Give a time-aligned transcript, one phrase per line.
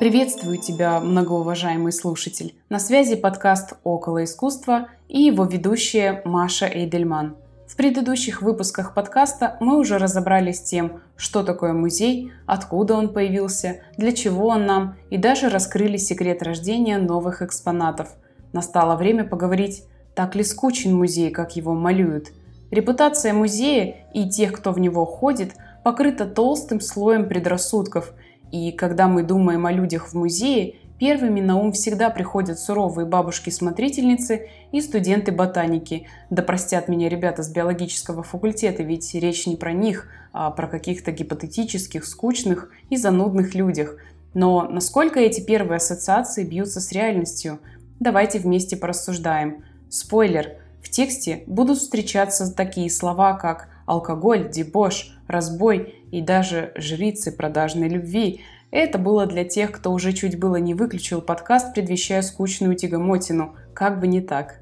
[0.00, 2.54] Приветствую тебя, многоуважаемый слушатель.
[2.70, 7.36] На связи подкаст «Около искусства» и его ведущая Маша Эйдельман.
[7.66, 13.82] В предыдущих выпусках подкаста мы уже разобрались с тем, что такое музей, откуда он появился,
[13.98, 18.08] для чего он нам и даже раскрыли секрет рождения новых экспонатов.
[18.54, 22.28] Настало время поговорить, так ли скучен музей, как его малюют.
[22.70, 28.14] Репутация музея и тех, кто в него ходит, покрыта толстым слоем предрассудков–
[28.50, 34.48] и когда мы думаем о людях в музее, первыми на ум всегда приходят суровые бабушки-смотрительницы
[34.70, 36.06] и студенты-ботаники.
[36.28, 41.10] Да простят меня ребята с биологического факультета, ведь речь не про них, а про каких-то
[41.10, 43.96] гипотетических, скучных и занудных людях.
[44.34, 47.60] Но насколько эти первые ассоциации бьются с реальностью?
[47.98, 49.64] Давайте вместе порассуждаем.
[49.88, 50.56] Спойлер.
[50.82, 58.40] В тексте будут встречаться такие слова, как алкоголь, дебош, разбой и даже жрицы продажной любви.
[58.70, 63.56] Это было для тех, кто уже чуть было не выключил подкаст, предвещая скучную тягомотину.
[63.74, 64.60] Как бы не так.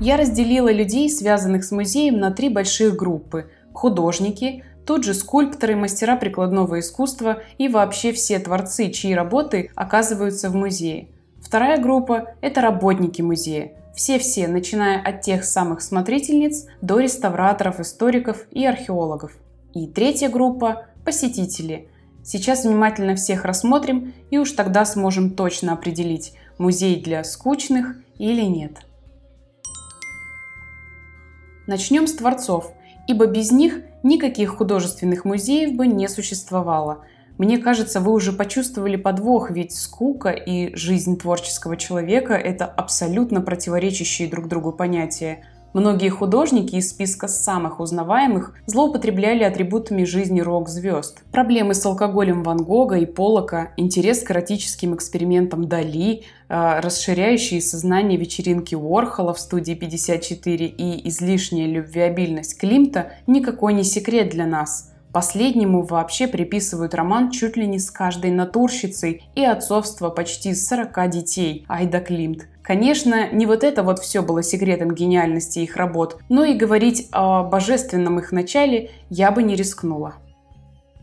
[0.00, 3.50] Я разделила людей, связанных с музеем, на три больших группы.
[3.72, 10.56] Художники, тут же скульпторы, мастера прикладного искусства и вообще все творцы, чьи работы оказываются в
[10.56, 11.08] музее.
[11.40, 13.72] Вторая группа– это работники музея.
[13.94, 19.32] Все-все, начиная от тех самых смотрительниц до реставраторов, историков и археологов.
[19.74, 21.88] И третья группа– посетители.
[22.24, 28.78] Сейчас внимательно всех рассмотрим и уж тогда сможем точно определить, музей для скучных или нет.
[31.66, 32.72] Начнем с творцов,
[33.08, 37.04] ибо без них никаких художественных музеев бы не существовало–
[37.38, 44.28] мне кажется, вы уже почувствовали подвох, ведь скука и жизнь творческого человека– это абсолютно противоречащие
[44.28, 45.44] друг другу понятия.
[45.72, 51.22] Многие художники из списка самых узнаваемых злоупотребляли атрибутами жизни рок-звезд.
[51.32, 58.18] Проблемы с алкоголем Ван Гога и Полока, интерес к эротическим экспериментам Дали, э, расширяющие сознание
[58.18, 65.82] вечеринки Уорхола в студии 54 и излишняя любвеобильность Климта– никакой не секрет для нас– Последнему
[65.82, 71.66] вообще приписывают роман чуть ли не с каждой натурщицей и отцовство почти 40 детей.
[71.68, 72.48] Айда Климт.
[72.62, 77.42] Конечно, не вот это вот все было секретом гениальности их работ, но и говорить о
[77.42, 80.14] божественном их начале я бы не рискнула.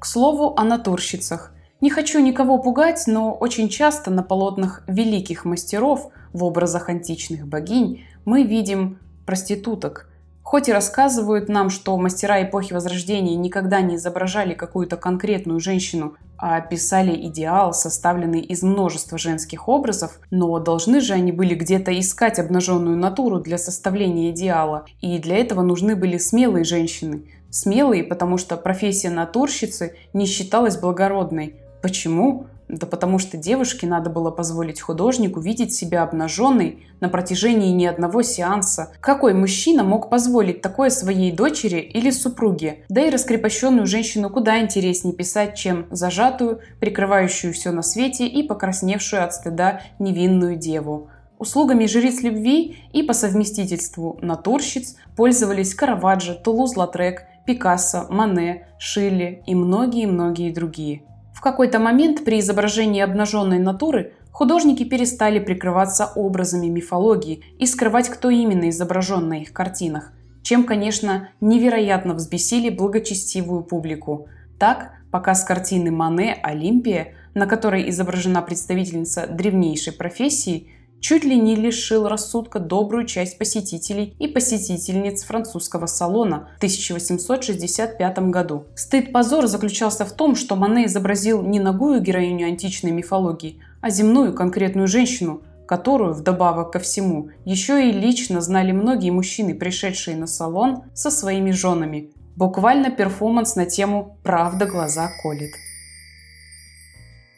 [0.00, 1.54] К слову о натурщицах.
[1.80, 8.04] Не хочу никого пугать, но очень часто на полотнах великих мастеров в образах античных богинь
[8.24, 10.08] мы видим проституток–
[10.42, 16.60] Хоть и рассказывают нам, что мастера эпохи Возрождения никогда не изображали какую-то конкретную женщину, а
[16.60, 22.96] писали идеал, составленный из множества женских образов, но должны же они были где-то искать обнаженную
[22.96, 27.26] натуру для составления идеала, и для этого нужны были смелые женщины.
[27.48, 31.56] Смелые, потому что профессия натурщицы не считалась благородной.
[31.80, 32.46] Почему?
[32.72, 38.22] Да потому что девушке надо было позволить художнику видеть себя обнаженной на протяжении ни одного
[38.22, 38.94] сеанса.
[39.00, 42.84] Какой мужчина мог позволить такое своей дочери или супруге?
[42.88, 49.22] Да и раскрепощенную женщину куда интереснее писать, чем зажатую, прикрывающую все на свете и покрасневшую
[49.22, 51.10] от стыда невинную деву.
[51.38, 60.52] Услугами жриц любви и по совместительству натурщиц пользовались Караваджо, Тулуз-Латрек, Пикассо, Мане, Шилли и многие-многие
[60.52, 61.02] другие.
[61.42, 68.30] В какой-то момент при изображении обнаженной натуры художники перестали прикрываться образами мифологии и скрывать, кто
[68.30, 70.12] именно изображен на их картинах,
[70.44, 74.28] чем, конечно, невероятно взбесили благочестивую публику.
[74.56, 80.68] Так, показ картины Мане «Олимпия», на которой изображена представительница древнейшей профессии–
[81.02, 88.66] чуть ли не лишил рассудка добрую часть посетителей и посетительниц французского салона в 1865 году.
[88.76, 94.86] Стыд-позор заключался в том, что Мане изобразил не ногую героиню античной мифологии, а земную конкретную
[94.86, 101.10] женщину, которую, вдобавок ко всему, еще и лично знали многие мужчины, пришедшие на салон со
[101.10, 102.10] своими женами.
[102.36, 105.50] Буквально перформанс на тему «Правда глаза колет».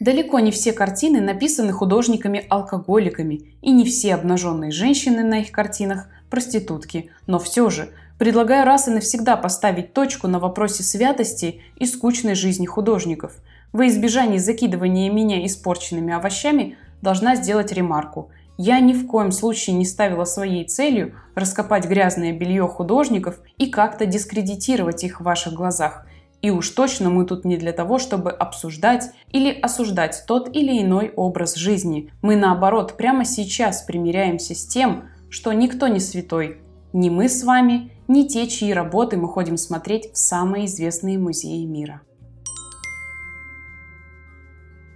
[0.00, 7.10] Далеко не все картины написаны художниками-алкоголиками, и не все обнаженные женщины на их картинах– проститутки.
[7.26, 12.66] Но все же, предлагаю раз и навсегда поставить точку на вопросе святости и скучной жизни
[12.66, 13.36] художников.
[13.72, 18.30] Во избежание закидывания меня испорченными овощами должна сделать ремарку.
[18.56, 24.06] Я ни в коем случае не ставила своей целью раскопать грязное белье художников и как-то
[24.06, 26.04] дискредитировать их в ваших глазах–
[26.42, 31.12] и уж точно мы тут не для того, чтобы обсуждать или осуждать тот или иной
[31.16, 32.10] образ жизни.
[32.22, 36.58] Мы наоборот прямо сейчас примиряемся с тем, что никто не святой.
[36.92, 41.64] Ни мы с вами, ни те, чьи работы мы ходим смотреть в самые известные музеи
[41.64, 42.02] мира.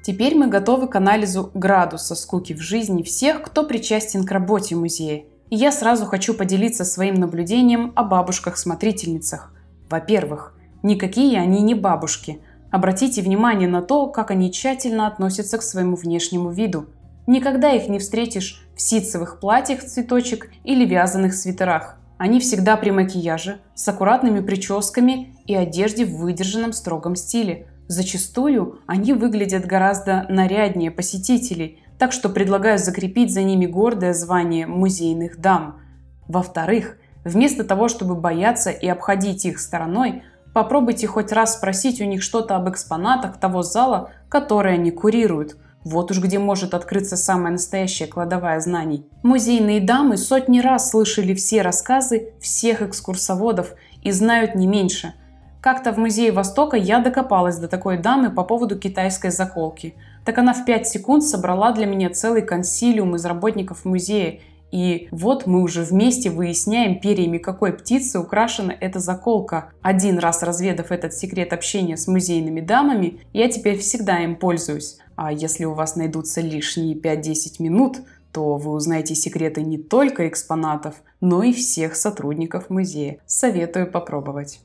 [0.02, 5.24] Теперь мы готовы к анализу градуса скуки в жизни всех, кто причастен к работе музея.
[5.50, 9.52] И я сразу хочу поделиться своим наблюдением о бабушках-смотрительницах.
[9.90, 12.40] Во-первых, никакие они не бабушки.
[12.70, 16.86] Обратите внимание на то, как они тщательно относятся к своему внешнему виду.
[17.26, 21.98] Никогда их не встретишь в ситцевых платьях цветочек или вязаных свитерах.
[22.16, 27.68] Они всегда при макияже, с аккуратными прическами и одежде в выдержанном строгом стиле.
[27.86, 35.40] Зачастую они выглядят гораздо наряднее посетителей, так что предлагаю закрепить за ними гордое звание музейных
[35.40, 35.80] дам.
[36.26, 40.22] Во-вторых, вместо того, чтобы бояться и обходить их стороной,
[40.58, 46.10] попробуйте хоть раз спросить у них что-то об экспонатах того зала, который они курируют– вот
[46.10, 49.06] уж где может открыться самая настоящая кладовая знаний.
[49.22, 55.14] Музейные дамы сотни раз слышали все рассказы всех экскурсоводов и знают не меньше.
[55.60, 59.94] Как-то в Музее Востока я докопалась до такой дамы по поводу китайской заколки.
[60.24, 65.46] Так она в 5 секунд собрала для меня целый консилиум из работников музея и вот
[65.46, 69.72] мы уже вместе выясняем, перьями какой птицы украшена эта заколка.
[69.82, 74.98] Один раз разведав этот секрет общения с музейными дамами, я теперь всегда им пользуюсь.
[75.16, 77.98] А если у вас найдутся лишние 5-10 минут,
[78.32, 83.18] то вы узнаете секреты не только экспонатов, но и всех сотрудников музея.
[83.26, 84.60] Советую попробовать.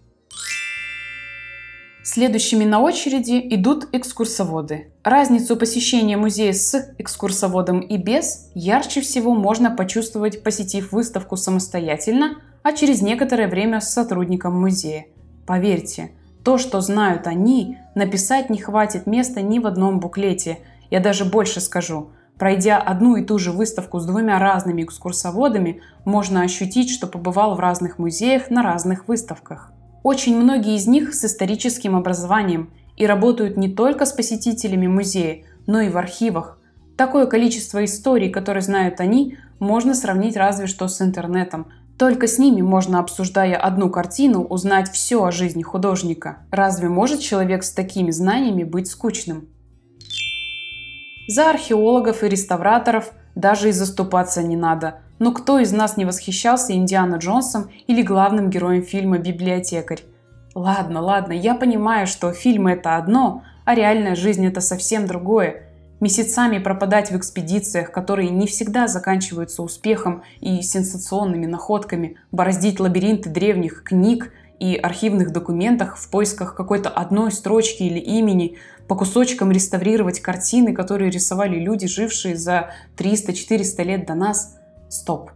[2.06, 4.92] Следующими на очереди идут экскурсоводы.
[5.06, 12.74] Разницу посещения музея с экскурсоводом и без ярче всего можно почувствовать, посетив выставку самостоятельно, а
[12.74, 15.06] через некоторое время с сотрудником музея.
[15.46, 16.12] Поверьте,
[16.44, 20.60] то, что знают они, написать не хватит места ни в одном буклете.
[20.92, 22.10] Я даже больше скажу.
[22.38, 27.62] Пройдя одну и ту же выставку с двумя разными экскурсоводами, можно ощутить, что побывал в
[27.62, 29.73] разных музеях на разных выставках.
[30.04, 35.80] Очень многие из них с историческим образованием и работают не только с посетителями музея, но
[35.80, 36.60] и в архивах.
[36.98, 41.68] Такое количество историй, которые знают они, можно сравнить разве что с интернетом.
[41.98, 46.40] Только с ними можно, обсуждая одну картину, узнать все о жизни художника.
[46.52, 49.48] Разве может человек с такими знаниями быть скучным?
[51.28, 55.00] За археологов и реставраторов даже и заступаться не надо.
[55.20, 60.02] Но кто из нас не восхищался Индиана Джонсом или главным героем фильма «Библиотекарь»?
[60.56, 65.70] Ладно, ладно, я понимаю, что фильмы это одно, а реальная жизнь это совсем другое.
[66.00, 73.84] Месяцами пропадать в экспедициях, которые не всегда заканчиваются успехом и сенсационными находками, бороздить лабиринты древних
[73.84, 78.58] книг и архивных документах в поисках какой-то одной строчки или имени,
[78.88, 84.58] по кусочкам реставрировать картины, которые рисовали люди, жившие за 300-400 лет до нас–
[84.94, 85.32] Стоп.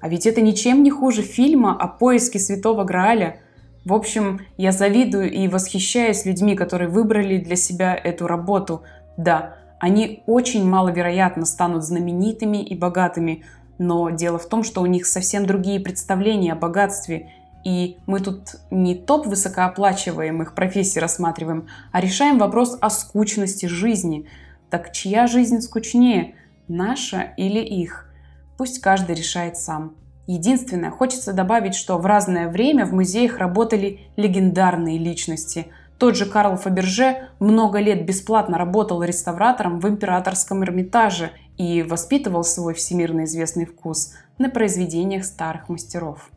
[0.00, 3.40] А ведь это ничем не хуже фильма о поиске Святого Грааля.
[3.84, 8.82] В общем, я завидую и восхищаюсь людьми, которые выбрали для себя эту работу.
[9.16, 13.44] Да, они очень маловероятно станут знаменитыми и богатыми,
[13.78, 17.32] но дело в том, что у них совсем другие представления о богатстве.
[17.64, 24.28] И мы тут не топ высокооплачиваемых профессий рассматриваем, а решаем вопрос о скучности жизни.
[24.68, 26.34] Так чья жизнь скучнее,
[26.68, 28.10] наша или их?
[28.58, 29.94] Пусть каждый решает сам.
[30.26, 35.66] Единственное, хочется добавить, что в разное время в музеях работали легендарные личности.
[35.98, 42.74] Тот же Карл Фаберже много лет бесплатно работал реставратором в императорском Эрмитаже и воспитывал свой
[42.74, 46.30] всемирно известный вкус на произведениях старых мастеров.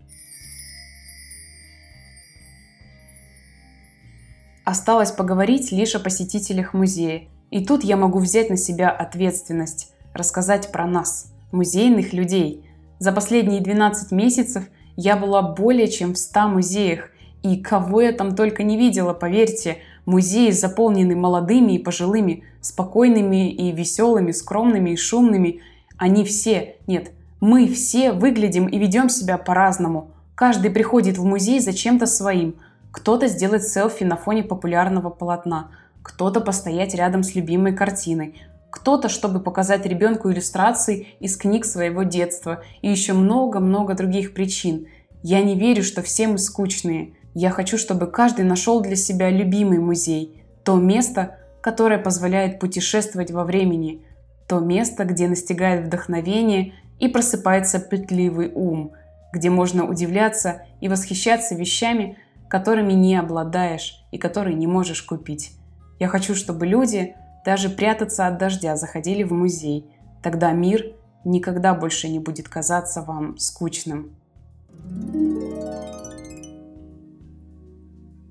[4.67, 7.29] Осталось поговорить лишь о посетителях музея.
[7.51, 12.69] И тут я могу взять на себя ответственность, рассказать про нас– музейных людей.
[13.00, 14.65] За последние 12 месяцев
[14.97, 17.12] я была более чем в 100 музеях,
[17.43, 23.71] и кого я там только не видела, поверьте, музеи заполнены молодыми и пожилыми, спокойными и
[23.71, 25.62] веселыми, скромными и шумными.
[25.95, 30.12] Они все, нет, мы все выглядим и ведем себя по-разному.
[30.36, 32.57] Каждый приходит в музей за чем-то своим.
[32.98, 35.70] Кто-то сделать селфи на фоне популярного полотна,
[36.01, 42.63] кто-то постоять рядом с любимой картиной, кто-то, чтобы показать ребенку иллюстрации из книг своего детства
[42.82, 44.88] и еще много-много других причин.
[45.22, 47.13] Я не верю, что все мы скучные.
[47.36, 50.44] Я хочу, чтобы каждый нашел для себя любимый музей.
[50.66, 54.08] То место, которое позволяет путешествовать во времени.
[54.48, 58.94] То место, где настигает вдохновение и просыпается пытливый ум.
[59.34, 62.18] Где можно удивляться и восхищаться вещами,
[62.50, 65.54] которыми не обладаешь и которые не можешь купить.
[66.00, 69.89] Я хочу, чтобы люди даже прятаться от дождя заходили в музей.
[70.22, 70.94] Тогда мир
[71.25, 74.16] никогда больше не будет казаться вам скучным.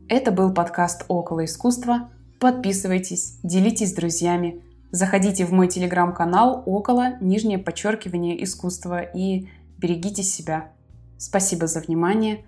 [0.08, 2.10] Это был подкаст «Около искусства».
[2.38, 4.62] Подписывайтесь, делитесь с друзьями,
[4.96, 10.72] Заходите в мой телеграм-канал около нижнее подчеркивание искусства и берегите себя.
[11.18, 12.44] Спасибо за внимание.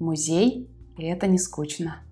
[0.00, 2.02] Музей– это не скучно.